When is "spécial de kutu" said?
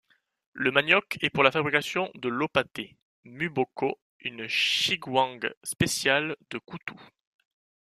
5.63-6.95